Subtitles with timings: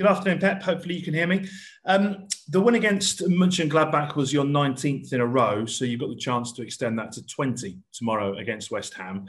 [0.00, 0.62] Good afternoon, Pep.
[0.62, 1.46] Hopefully you can hear me.
[1.84, 6.16] Um, the win against Mönchengladbach was your 19th in a row, so you've got the
[6.16, 9.26] chance to extend that to 20 tomorrow against West Ham.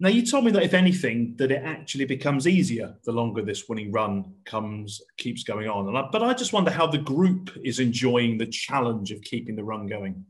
[0.00, 3.68] Now, you told me that if anything, that it actually becomes easier the longer this
[3.68, 5.94] winning run comes keeps going on.
[5.94, 9.64] I, but I just wonder how the group is enjoying the challenge of keeping the
[9.64, 10.24] run going.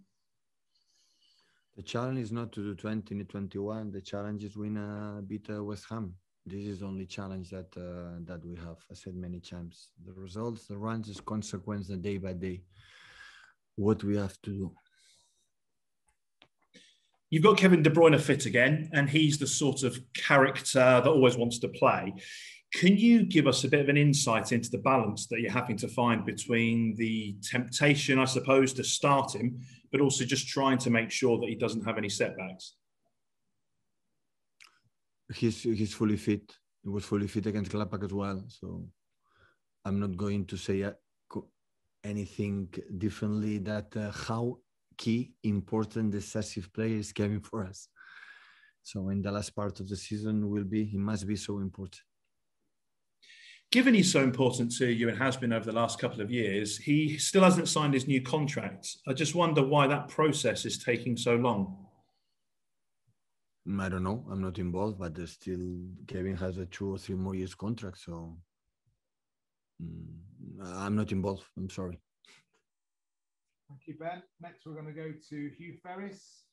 [1.77, 3.93] The challenge is not to do 20 in 21.
[3.93, 6.17] The challenge is win a beat uh, West Ham.
[6.49, 8.79] This is only challenge that uh, that we have.
[8.89, 9.89] I said many times.
[10.07, 12.63] The results, the runs is consequence, the day by day.
[13.75, 14.73] What we have to do.
[17.31, 21.37] You've got Kevin De Bruyne fit again, and he's the sort of character that always
[21.37, 22.15] wants to play.
[22.73, 25.77] Can you give us a bit of an insight into the balance that you're having
[25.79, 30.91] to find between the temptation, I suppose, to start him, but also just trying to
[30.91, 32.75] make sure that he doesn't have any setbacks?
[35.35, 36.55] He's he's fully fit.
[36.83, 38.45] He was fully fit against Gladbach as well.
[38.49, 38.87] So
[39.85, 40.93] I'm not going to say uh,
[42.05, 43.59] anything differently.
[43.59, 44.59] That uh, how
[44.97, 47.89] key, important, decisive player is Kevin for us.
[48.83, 52.01] So in the last part of the season will be he must be so important.
[53.73, 56.79] Given he's so important to you and has been over the last couple of years,
[56.79, 58.89] he still hasn't signed his new contract.
[59.09, 61.86] I just wonder why that process is taking so long.
[63.69, 64.25] Mm, I don't know.
[64.31, 68.37] I'm not involved, but still Kevin has a two or three more years contract, so
[69.83, 70.05] mm,
[70.63, 71.45] I'm not involved.
[71.57, 71.99] I'm sorry.
[73.69, 74.23] Thank you, Ben.
[74.41, 76.45] Next, we're going to go to Hugh Ferris.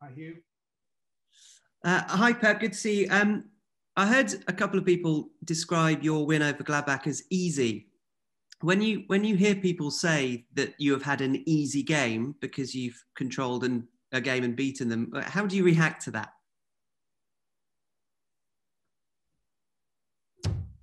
[0.00, 0.36] Hi, Hugh.
[1.84, 2.60] Uh, hi, Pep.
[2.60, 3.08] Good to see you.
[3.10, 3.44] Um,
[3.96, 7.88] I heard a couple of people describe your win over Gladbach as easy.
[8.60, 12.74] When you when you hear people say that you have had an easy game because
[12.74, 16.30] you've controlled an, a game and beaten them, how do you react to that?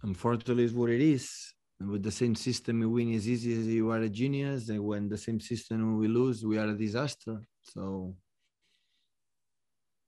[0.03, 1.53] Unfortunately, is what it is.
[1.79, 5.09] With the same system we win as easy as you are a genius and when
[5.09, 7.41] the same system we lose we are a disaster.
[7.63, 8.15] So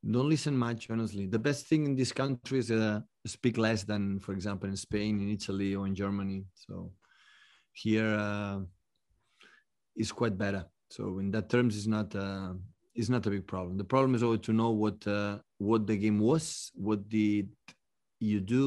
[0.09, 1.25] don't listen much honestly.
[1.25, 5.19] The best thing in this country is uh, speak less than for example in spain
[5.19, 6.45] in italy or in germany.
[6.53, 6.93] So
[7.73, 8.59] here uh,
[9.97, 10.63] is quite better.
[10.89, 12.53] So in that terms it's not uh,
[12.97, 15.95] it's not a big problem the problem is always to know what uh, what the
[15.95, 17.47] game was what did
[18.19, 18.63] you do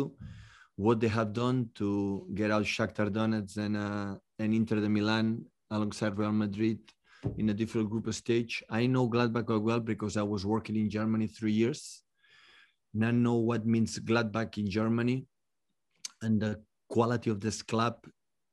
[0.76, 5.44] what they have done to get out Shakhtar Donetsk and uh, and Inter de Milan
[5.70, 6.78] alongside Real Madrid
[7.36, 8.62] in a different group stage.
[8.70, 12.02] I know Gladbach well because I was working in Germany three years.
[12.94, 15.26] And I know what means Gladbach in Germany,
[16.22, 17.96] and the quality of this club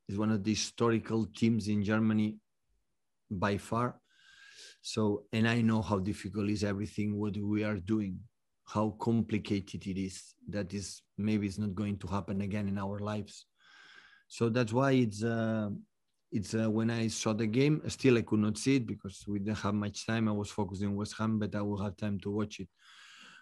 [0.07, 2.37] is one of the historical teams in Germany
[3.31, 3.99] by far.
[4.91, 8.19] So, and I know how difficult is everything what we are doing
[8.67, 12.99] how complicated it is that is maybe it's not going to happen again in our
[12.99, 13.45] lives.
[14.27, 15.69] So that's why it's uh,
[16.31, 19.39] it's uh, when i saw the game still i could not see it because we
[19.39, 20.29] didn't have much time.
[20.29, 22.69] I was focusing on west ham but i will have time to watch it.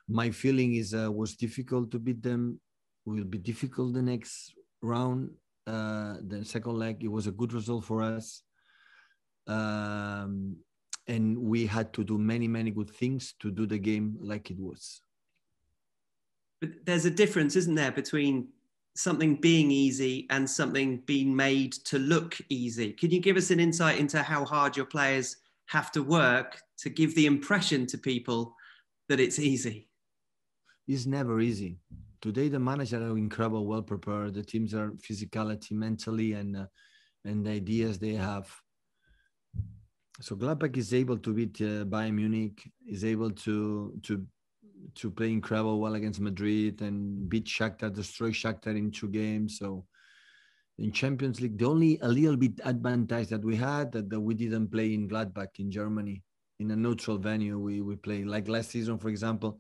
[0.08, 2.60] My feeling is uh, was difficult to beat them
[3.06, 5.30] will be difficult the next round.
[5.68, 8.44] Uh, the second leg it was a good result for us.
[9.48, 10.58] Um,
[11.08, 14.60] and we had to do many many good things to do the game like it
[14.60, 15.02] was
[16.62, 18.50] but there's a difference, isn't there, between
[18.96, 22.94] something being easy and something being made to look easy.
[22.94, 26.90] Can you give us an insight into how hard your players have to work to
[26.90, 28.56] give the impression to people
[29.10, 29.90] that it's easy?
[30.88, 31.80] It's never easy.
[32.22, 34.34] Today, the managers are incredible, well prepared.
[34.34, 36.66] The teams are physicality, mentally, and uh,
[37.26, 38.48] and the ideas they have.
[40.22, 44.26] So Gladbach is able to beat uh, Bayern Munich, is able to to
[44.96, 49.58] to play incredible well against Madrid and beat Shakhtar, destroy Shakhtar in two games.
[49.58, 49.86] So
[50.78, 54.34] in Champions League, the only a little bit advantage that we had that, that we
[54.36, 56.22] didn't play in Gladbach in Germany
[56.60, 57.60] in a neutral venue.
[57.60, 59.60] We we play like last season, for example,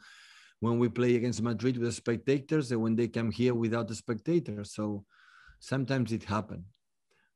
[0.61, 3.95] when we play against Madrid with the spectators, and when they come here without the
[3.95, 4.73] spectators.
[4.73, 5.03] So
[5.59, 6.63] sometimes it happened,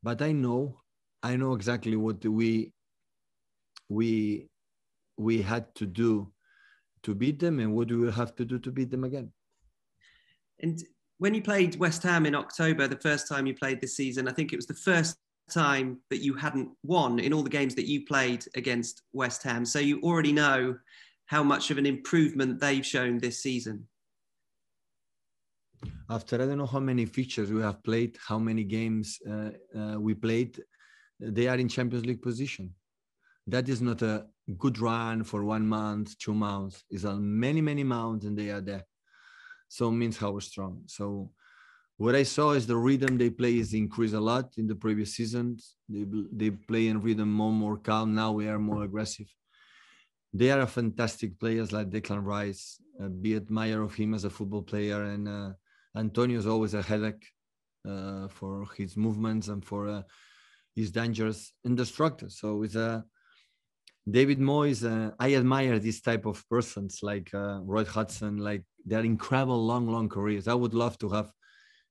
[0.02, 0.80] but I know
[1.22, 2.72] I know exactly what we
[3.90, 4.48] we
[5.18, 6.32] we had to do
[7.04, 9.32] to beat them and what do we have to do to beat them again?
[10.62, 10.82] And
[11.18, 14.32] when you played west ham in october the first time you played this season i
[14.32, 15.18] think it was the first
[15.50, 19.66] time that you hadn't won in all the games that you played against west ham.
[19.66, 20.78] So you already know
[21.26, 23.88] how much of an improvement they've shown this season.
[26.10, 29.98] After i don't know how many features we have played how many games uh, uh,
[30.00, 30.62] we played
[31.20, 32.74] they are in champions league position
[33.52, 34.26] that is not a
[34.58, 36.84] good run for one month, two months.
[36.90, 38.86] It's on many, many months and they are there.
[39.68, 40.84] So it means how strong.
[40.88, 41.32] So
[41.98, 45.16] what I saw is the rhythm they play is increased a lot in the previous
[45.16, 45.76] seasons.
[45.88, 48.16] They they play in rhythm more more calm.
[48.16, 49.28] Now we are more aggressive.
[50.34, 52.82] They are fantastic players like Declan Rice.
[53.02, 55.52] Uh, be admire of him as a football player, and uh,
[55.96, 57.26] Antonio is always a headache
[57.88, 60.04] uh, for his movements and for uh,
[60.76, 62.32] his dangerous and destructive.
[62.32, 63.04] So it's a
[64.10, 64.84] David Moyes.
[64.84, 68.38] Uh, I admire this type of persons like uh, Roy Hodgson.
[68.38, 70.48] Like they're incredible long, long careers.
[70.48, 71.32] I would love to have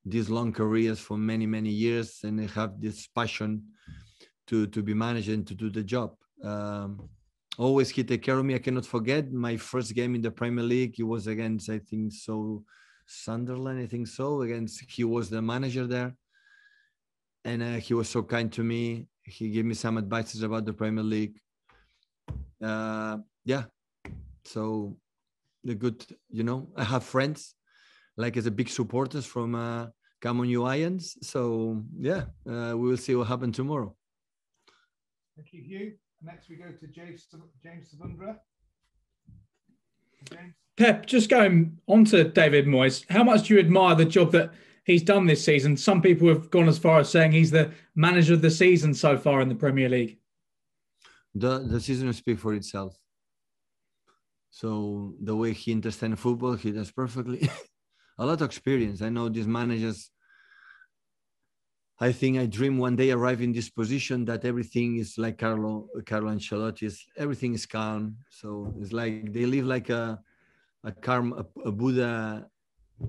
[0.05, 3.63] these long careers for many, many years and have this passion
[4.47, 6.15] to to be managed and to do the job.
[6.43, 7.09] Um,
[7.59, 8.55] always he take care of me.
[8.55, 10.99] I cannot forget my first game in the Premier League.
[10.99, 12.65] It was against I think so
[13.07, 13.81] Sunderland.
[13.81, 14.43] I think so.
[14.43, 16.17] Against he was the manager there,
[17.45, 19.09] and uh, he was so kind to me.
[19.23, 21.39] He gave me some advices about the Premier League.
[22.63, 23.65] Uh, yeah,
[24.45, 24.97] so
[25.65, 27.55] the good, you know, I have friends
[28.17, 29.87] like as a big supporters from uh,
[30.21, 31.17] Come On You Irons.
[31.23, 33.95] So yeah, uh, we will see what happens tomorrow.
[35.37, 35.93] Thank you, Hugh.
[36.23, 37.29] Next, we go to James
[37.63, 38.37] James Savundra.
[40.31, 40.55] James.
[40.77, 44.53] Pep, just going on to David Moyes, how much do you admire the job that
[44.85, 45.77] he's done this season?
[45.77, 49.17] Some people have gone as far as saying he's the manager of the season so
[49.17, 50.18] far in the Premier League.
[51.35, 52.97] The the season will speak for itself.
[54.51, 57.49] So the way he understands football, he does perfectly.
[58.19, 59.03] a lot of experience.
[59.03, 60.11] I know these managers
[62.01, 65.89] I think I dream one day arrive in this position that everything is like Carlo
[66.07, 68.17] Carlo Ancelotti is everything is calm.
[68.31, 70.21] So it's like they live like a
[70.85, 72.47] a calm a, a Buddha,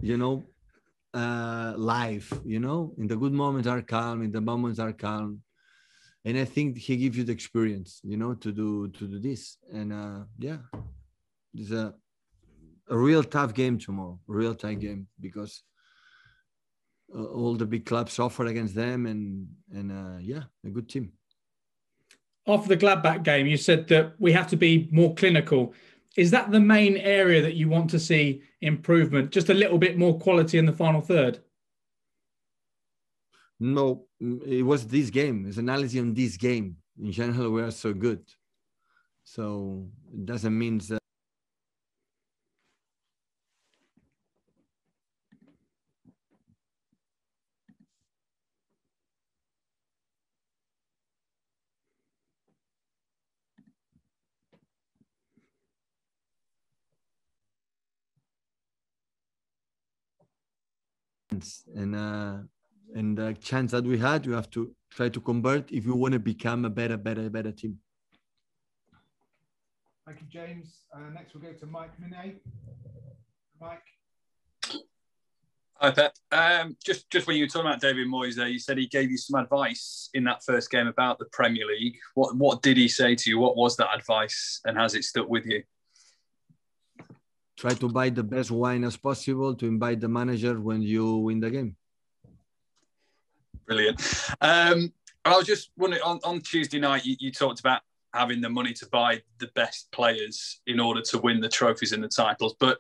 [0.02, 0.50] you know,
[1.14, 2.34] uh, life.
[2.44, 5.44] You know, in the good moments are calm, in the moments are calm,
[6.26, 9.58] and I think he gives you the experience, you know, to do to do this.
[9.72, 10.58] And uh, yeah,
[11.54, 11.94] it's a
[12.90, 15.64] a real tough game tomorrow, real tight game because
[17.16, 21.14] uh, all the big clubs offer against them, and and uh, yeah, a good team.
[22.48, 25.74] After the Gladbach game, you said that we have to be more clinical.
[26.18, 29.32] Is that the main area that you want to see improvement?
[29.32, 31.40] Just a little bit more quality in the final third.
[33.60, 35.46] No, it was this game.
[35.48, 36.78] It's analysis on this game.
[37.02, 38.24] In general, we are so good.
[39.24, 41.00] So it doesn't mean that
[61.76, 62.38] and uh,
[62.96, 66.14] and the chance that we had, you have to try to convert if you want
[66.14, 67.78] to become a better, better, better team.
[70.06, 70.86] Thank you, James.
[70.94, 72.36] Uh, next, we'll go to Mike Minay.
[73.62, 73.84] Mike.
[75.76, 76.14] Hi, Pep.
[76.32, 79.10] Um, just just when you were talking about David Moyes there, you said he gave
[79.12, 81.96] you some advice in that first game about the Premier League.
[82.16, 83.40] What what did he say to you?
[83.40, 85.64] What was that advice, and has it stuck with you?
[87.60, 91.42] try to buy the best wine as possible to invite the manager when you win
[91.42, 91.76] the game.
[93.70, 94.02] Brilliant.
[94.42, 94.92] Um,
[95.24, 97.82] I was just wondering on, on Tuesday night, you, you, talked about
[98.16, 102.04] having the money to buy the best players in order to win the trophies and
[102.04, 102.80] the titles, but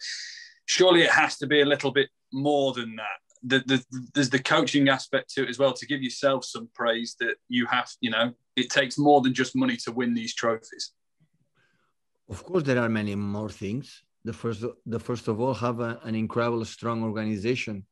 [0.65, 3.19] surely it has to be a little bit more than that.
[3.43, 7.15] The, the, there's the coaching aspect to it as well to give yourself some praise
[7.19, 10.93] that you have, you know, it takes more than just money to win these trophies.
[12.27, 15.99] Of course, there are many more things the first the first of all have a,
[16.03, 17.85] an incredible strong organization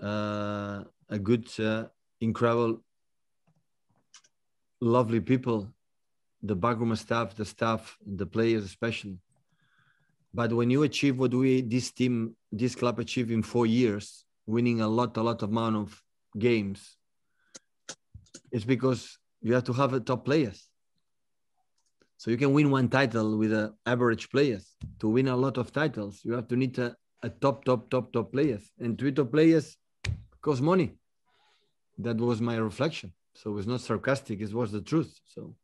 [0.00, 1.84] uh, a good uh,
[2.20, 2.82] incredible
[4.80, 5.68] lovely people
[6.42, 9.18] the backroom staff the staff the players especially
[10.32, 14.80] but when you achieve what we this team this club achieved in four years winning
[14.80, 16.02] a lot a lot of amount of
[16.38, 16.96] games
[18.50, 20.70] it's because you have to have a top players
[22.20, 24.76] so you can win one title with a average players.
[24.98, 28.12] To win a lot of titles, you have to need a, a top, top, top,
[28.12, 28.70] top players.
[28.78, 29.78] And three top players
[30.42, 30.99] cost money.
[32.02, 33.12] That was my reflection.
[33.34, 35.20] So it's not sarcastic, it was the truth.
[35.24, 35.54] So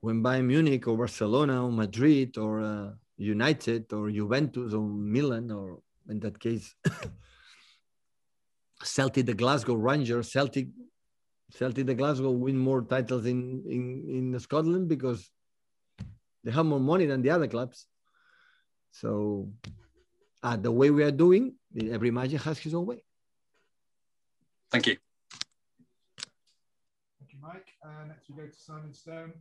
[0.00, 5.80] when Bayern Munich or Barcelona or Madrid or uh, United or Juventus or Milan or
[6.08, 6.74] in that case
[8.82, 10.68] Celtic the Glasgow Rangers, Celtic
[11.50, 15.30] Celtic the Glasgow win more titles in, in, in Scotland because
[16.44, 17.86] they have more money than the other clubs.
[18.92, 19.50] So
[20.42, 21.54] uh, the way we are doing,
[21.90, 23.02] every magic has his own way.
[24.70, 24.96] Thank you.
[27.52, 28.02] Thank you, Mike.
[28.02, 29.32] Uh, next we go to Simon Stone.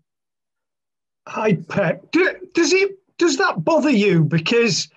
[1.28, 2.12] Hi, Pep.
[2.12, 4.24] Do, does it does that bother you?
[4.24, 4.90] Because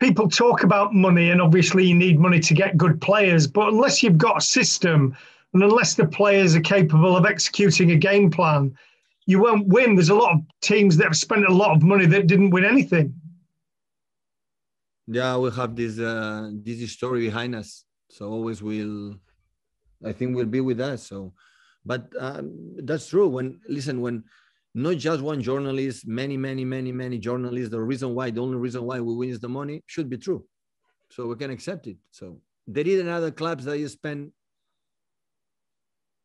[0.00, 4.02] people talk about money, and obviously you need money to get good players, but unless
[4.02, 5.16] you've got a system
[5.54, 8.76] and unless the players are capable of executing a game plan,
[9.26, 9.94] you won't win.
[9.94, 12.64] There's a lot of teams that have spent a lot of money that didn't win
[12.64, 13.14] anything.
[15.06, 19.16] Yeah, we have this uh, this story behind us, so always will,
[20.04, 21.06] I think, we'll be with us.
[21.08, 21.32] So,
[21.84, 23.28] but um, that's true.
[23.28, 24.24] When listen, when
[24.74, 27.70] not just one journalist, many, many, many, many journalists.
[27.70, 30.44] The reason why, the only reason why we win is the money should be true.
[31.10, 31.96] So we can accept it.
[32.10, 34.32] So there is another clubs that you spend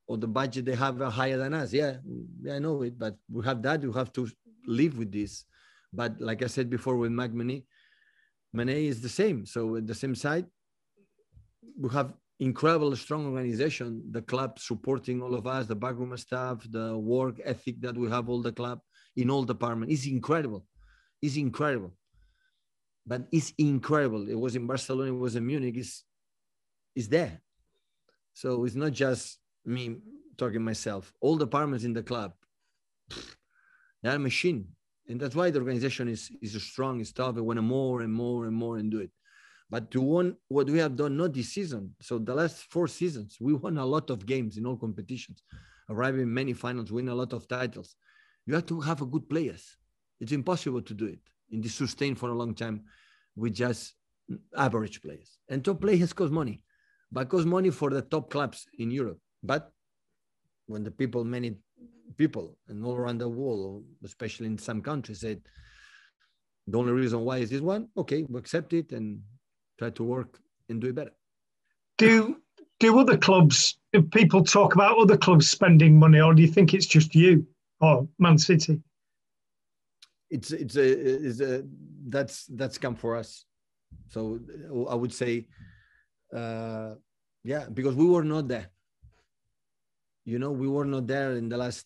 [0.08, 1.72] or the budget they have are higher than us.
[1.72, 1.98] Yeah,
[2.42, 3.82] yeah, I know it, but we have that.
[3.82, 4.28] We have to
[4.68, 5.46] live with this.
[5.94, 7.64] But like I said before with McMoney,
[8.56, 9.46] Mané is the same.
[9.46, 10.46] So at the same side,
[11.80, 12.14] we have
[12.50, 17.76] incredible strong organization the club supporting all of us the backroom staff the work ethic
[17.80, 18.80] that we have all the club
[19.16, 20.66] in all departments is incredible.
[21.22, 21.94] It's incredible.
[23.06, 24.28] But it's incredible.
[24.30, 25.76] It was in barcelona it was in munich.
[25.78, 26.04] It's,
[26.96, 27.42] it's there.
[28.34, 29.98] So it's not just me
[30.38, 31.14] talking myself.
[31.22, 32.34] All departments in the club
[34.02, 34.68] they're a machine.
[35.08, 38.14] And that's why the organization is is strong is tough and want to more and
[38.14, 39.12] more and more and do it
[39.74, 41.96] but to win what we have done, not this season.
[42.00, 45.42] So the last four seasons, we won a lot of games in all competitions,
[45.90, 47.96] arriving in many finals, win a lot of titles.
[48.46, 49.76] You have to have a good players.
[50.20, 52.84] It's impossible to do it in this sustain for a long time
[53.36, 53.96] with just
[54.56, 55.40] average players.
[55.50, 56.62] And top players cost money,
[57.12, 59.18] but cost money for the top clubs in Europe.
[59.42, 59.72] But
[60.68, 61.56] when the people, many
[62.16, 65.42] people, and all around the world, especially in some countries, said
[66.68, 69.24] the only reason why is this one, okay, we accept it and
[69.78, 70.40] try to work
[70.70, 71.12] and do it better.
[71.98, 72.38] Do
[72.80, 73.78] do other clubs?
[73.94, 77.46] If people talk about other clubs spending money, or do you think it's just you
[77.80, 78.82] or Man City?
[80.30, 81.64] It's it's a, it's a
[82.08, 83.46] that's that's come for us.
[84.10, 84.40] So
[84.90, 85.48] I would say,
[86.36, 86.96] uh,
[87.44, 88.70] yeah, because we were not there.
[90.26, 91.86] You know, we were not there in the last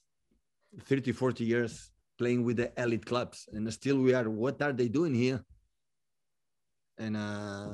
[0.84, 4.30] 30, 40 years playing with the elite clubs, and still we are.
[4.30, 5.44] What are they doing here?
[6.98, 7.70] And uh,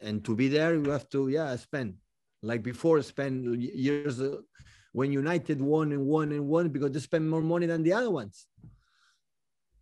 [0.00, 1.94] and to be there you have to yeah spend
[2.42, 4.36] like before spend years uh,
[4.92, 8.10] when United won and won and won because they spend more money than the other
[8.10, 8.46] ones.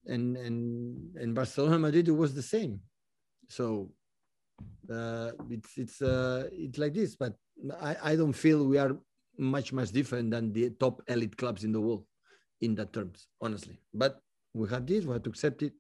[0.07, 2.81] And and and Barcelona Madrid it was the same.
[3.49, 3.93] So
[4.91, 7.35] uh, it's it's uh, it's like this, but
[7.81, 8.97] I, I don't feel we are
[9.39, 12.05] much much different than the top elite clubs in the world
[12.61, 13.79] in that terms, honestly.
[13.93, 14.21] But
[14.53, 15.73] we have this, we have to accept it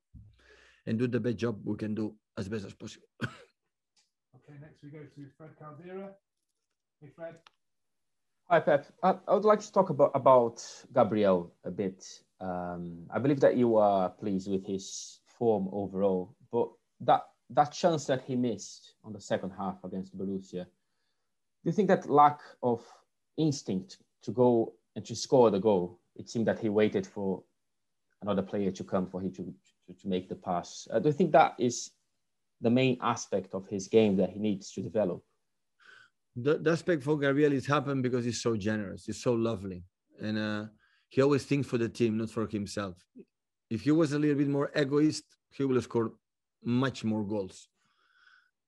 [0.87, 3.06] and do the best job we can do as best as possible.
[3.22, 6.10] okay, next we go to Fred Caldeira.
[7.00, 7.36] Hey, Fred.
[8.50, 8.86] Hi, Pep.
[9.02, 10.62] I, I would like to talk about, about
[10.94, 12.04] Gabriel a bit.
[12.40, 16.68] Um, I believe that you are pleased with his form overall, but
[17.00, 21.88] that that chance that he missed on the second half against Borussia, do you think
[21.88, 22.82] that lack of
[23.36, 26.00] instinct to go and to score the goal?
[26.16, 27.42] It seemed that he waited for
[28.22, 30.88] another player to come for him to, to, to make the pass.
[30.90, 31.90] Uh, do you think that is
[32.61, 35.23] the main aspect of his game that he needs to develop?
[36.37, 39.84] The, aspect for Gabriel is happened because he's so generous, he's so lovely,
[40.20, 40.64] and uh,
[41.08, 42.96] he always thinks for the team, not for himself.
[43.70, 46.11] If he was a little bit more egoist, he would have scored
[46.64, 47.68] much more goals.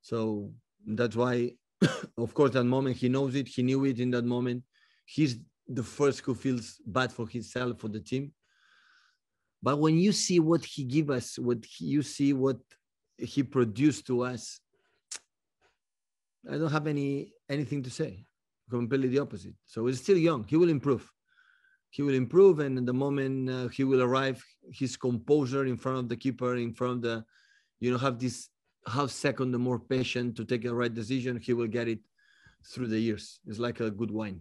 [0.01, 0.53] So
[0.87, 1.53] that's why,
[2.17, 4.63] of course, that moment he knows it, he knew it in that moment.
[5.05, 8.33] He's the first who feels bad for himself, for the team.
[9.63, 12.59] But when you see what he give us, what he, you see what
[13.19, 14.61] he produced to us,
[16.51, 18.27] I don't have any anything to say.
[18.69, 19.55] Completely the opposite.
[19.65, 20.45] So he's still young.
[20.49, 21.11] He will improve.
[21.91, 26.09] He will improve, and the moment uh, he will arrive, his composure in front of
[26.09, 27.25] the keeper, in front of the,
[27.81, 28.49] you know, have this
[28.87, 31.39] half second, the more patient to take a right decision.
[31.39, 32.01] He will get it
[32.71, 33.41] through the years.
[33.47, 34.41] It's like a good wine.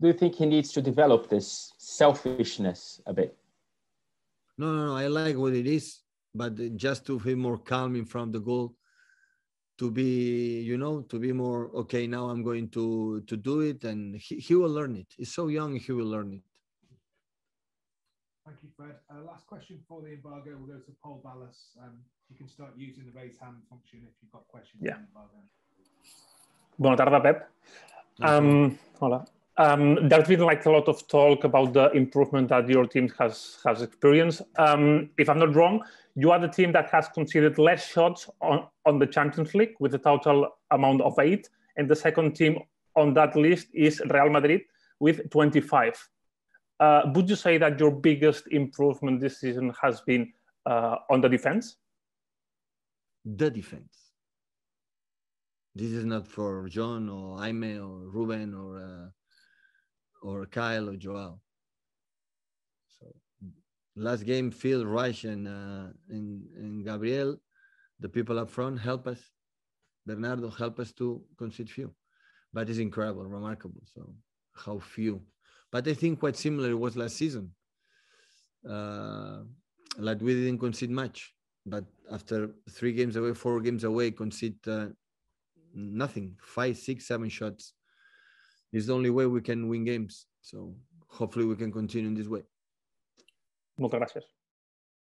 [0.00, 3.36] Do you think he needs to develop this selfishness a bit?
[4.56, 4.96] No, no, no.
[4.96, 6.00] I like what it is
[6.34, 8.74] but just to be more calm in front of the goal
[9.78, 13.84] to be you know to be more okay now i'm going to to do it.
[13.84, 15.06] And he, he will learn it.
[15.16, 16.42] He's so young he will learn it.
[18.44, 18.96] Thank you fred.
[19.10, 20.56] Uh, last question for the embargo.
[20.58, 21.78] We'll go to Pol Ballús.
[21.82, 21.98] Um,
[22.30, 24.96] you can start using the raise hand function if you've got questions yeah.
[26.78, 27.50] Buona tarda, Pep.
[28.20, 29.26] Um, hola.
[29.56, 33.58] Um, there's been like a lot of talk about the improvement that your team has
[33.64, 34.42] has experienced.
[34.56, 35.82] Um, if I'm not wrong,
[36.18, 39.94] you are the team that has conceded less shots on, on the Champions League with
[39.94, 42.58] a total amount of eight, and the second team
[42.96, 44.62] on that list is Real Madrid
[44.98, 46.08] with 25.
[46.80, 50.32] Uh, would you say that your biggest improvement this season has been
[50.66, 51.76] uh, on the defense?
[53.36, 54.12] the defense.
[55.74, 59.08] This is not for John or Jaime or Ruben or uh,
[60.22, 61.40] or Kyle or Joel.
[63.98, 67.36] Last game, Phil, Rush, and, uh, and, Gabriel,
[67.98, 69.20] the people up front help us.
[70.06, 71.92] Bernardo help us to concede few.
[72.52, 73.82] But it's incredible, remarkable.
[73.92, 74.14] So
[74.54, 75.20] how few.
[75.72, 77.50] But I think quite similar it was last season.
[78.68, 79.40] Uh,
[79.98, 81.34] like we didn't concede much,
[81.66, 84.86] but after three games away, four games away, concede uh,
[85.74, 86.36] nothing.
[86.40, 87.74] Five, six, seven shots
[88.72, 90.26] is the only way we can win games.
[90.40, 90.76] So
[91.08, 92.42] hopefully we can continue in this way.
[93.78, 94.37] Muchas gracias.